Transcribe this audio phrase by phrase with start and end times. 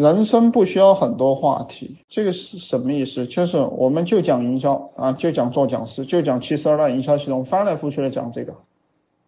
[0.00, 3.26] 人生不需要很多话题，这个是什么意思？
[3.26, 8.54] 就是我们就讲营销啊，就讲做讲师，就讲七十二大营销系统，翻来覆去的讲这个。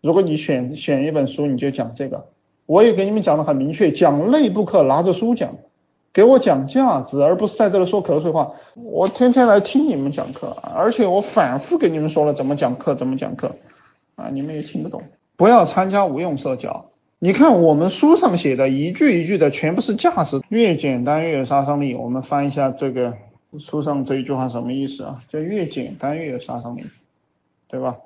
[0.00, 2.26] 如果你选选一本书，你就讲这个。
[2.66, 5.56] 我也给你们讲的很明确，讲内部课拿着书讲，
[6.12, 8.52] 给我讲价值，而不是在这里说口水话。
[8.76, 13.56] 我天天来听你们讲课，而且我反复给你们说了怎么讲课，怎么讲课
[14.14, 15.02] 啊，你们也听不懂。
[15.34, 16.89] 不要参加无用社交。
[17.22, 21.94] 你看我们书上写的一句一句的全部是价值，越简单越有杀伤力。
[21.94, 23.14] 我们翻一下这个
[23.58, 25.22] 书上这一句话什么意思啊？
[25.28, 26.84] 叫越简单越有杀伤力，
[27.68, 27.98] 对吧？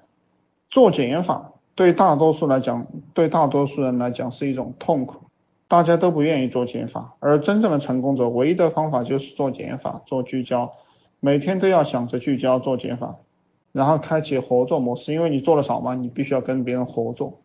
[0.68, 1.52] 做减法。
[1.76, 5.26] 对大多数来讲，对大多数人来讲是一种痛苦，
[5.68, 10.72] 大家都不愿意做减法，而真正的成功者，唯一的方法就是做减法，做聚焦，
[11.20, 13.18] 每天都要想着聚焦做减法，
[13.70, 17.40] 然后开启合作模式，因为你做的少嘛，你必须要跟别人合作，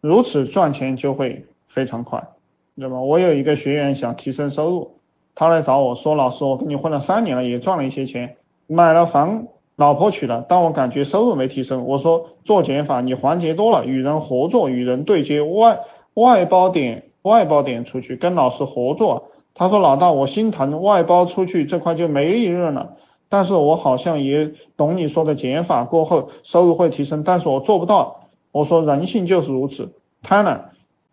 [0.00, 2.28] 如此赚钱就会非常快，
[2.76, 3.00] 对吧？
[3.00, 4.96] 我有一个学员想提升收入，
[5.34, 9.46] 他来找我说，老师，我跟你混了三年了，也赚了一些钱，买了房。
[9.76, 11.86] 老婆娶了，但我感觉收入没提升。
[11.86, 15.80] 我说做减法，你环节多了，与人合作，与人对接，外
[16.12, 19.30] 外包点外包点出去，跟老师合作。
[19.54, 22.96] 他说老大，我心疼外包出去这块就没利润了。
[23.30, 28.28] 但是我好像也懂你说的减法过后收入会提升，但是我做不到。
[28.52, 30.60] 我说人性就是如此，贪婪，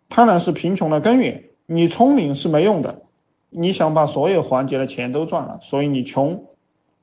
[0.08, 1.44] 贪婪是贫穷的根源。
[1.66, 3.02] 你聪明是没用的，
[3.50, 6.46] 你想把所有环节的钱都赚了，所以你穷，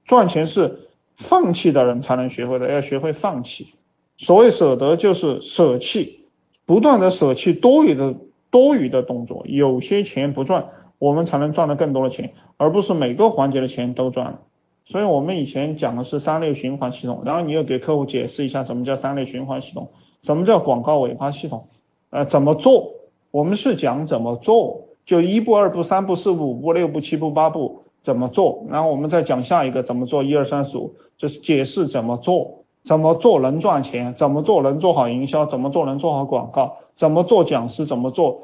[0.05, 0.81] 赚钱是。
[1.17, 3.69] 放弃的人才能学会的，要学会放弃。
[4.17, 6.25] 所谓舍得，就是舍弃，
[6.65, 8.15] 不断的舍弃多余的
[8.51, 9.45] 多余的动作。
[9.47, 14.41] 有些钱不赚，我们才能赚到更多的钱，而不是每个环节的钱都赚了。
[14.83, 19.93] 所以我们以前讲的是三类循环系统，然后你又给客户解释一下什么叫三类循环系统，
[20.25, 21.67] 什么叫广告尾巴系统，
[22.09, 22.95] 呃，怎么做？
[23.31, 30.95] 我们是讲怎么做，就一步、二步、三步、四步、五步、六步、七步、八步怎么做，然后我们再讲下一个怎么做，一二三四五。
[31.17, 38.41] 就是解释怎么做，怎么做能赚钱，怎么做能做好营销，怎么做能做好广告，怎么做讲师，怎么做，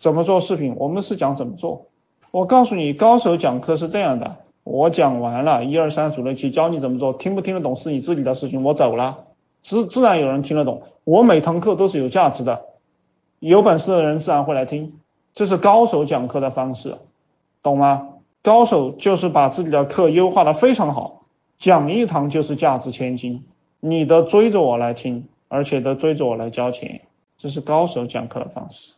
[0.00, 1.86] 怎么做视频，我们是讲怎么做。
[2.32, 9.27] 我告诉你，高手讲课是这样的，我讲完了，一二三四五六七，教你怎么做，听不听得懂是你自己的事情，我走了，
[9.68, 10.84] 自自然有人听得懂。
[11.04, 12.64] 我每堂课都是有价值的，
[13.38, 14.94] 有本事的人自然会来听，
[15.34, 16.96] 这是高手讲课的方式，
[17.62, 18.08] 懂吗？
[18.42, 21.26] 高手就是把自己的课优化的非常好。
[21.58, 23.44] 讲一堂就是价值千金，
[23.78, 27.02] 你的追着我来听，而且都追着我来交钱，
[27.36, 28.94] 这是高手讲课的方式。